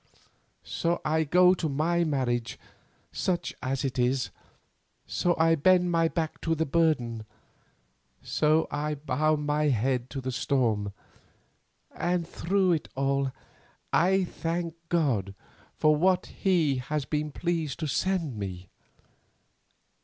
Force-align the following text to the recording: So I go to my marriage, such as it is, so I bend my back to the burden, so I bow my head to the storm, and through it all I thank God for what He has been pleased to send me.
So 0.63 0.99
I 1.05 1.23
go 1.23 1.53
to 1.53 1.69
my 1.69 2.03
marriage, 2.03 2.57
such 3.11 3.53
as 3.61 3.85
it 3.85 3.99
is, 3.99 4.31
so 5.05 5.35
I 5.37 5.53
bend 5.53 5.91
my 5.91 6.07
back 6.07 6.41
to 6.41 6.55
the 6.55 6.65
burden, 6.65 7.23
so 8.23 8.65
I 8.71 8.95
bow 8.95 9.35
my 9.35 9.65
head 9.65 10.09
to 10.09 10.19
the 10.19 10.31
storm, 10.31 10.91
and 11.93 12.27
through 12.27 12.71
it 12.71 12.89
all 12.95 13.31
I 13.93 14.23
thank 14.23 14.73
God 14.89 15.35
for 15.75 15.95
what 15.95 16.25
He 16.25 16.77
has 16.77 17.05
been 17.05 17.31
pleased 17.31 17.79
to 17.81 17.85
send 17.87 18.37
me. 18.37 18.69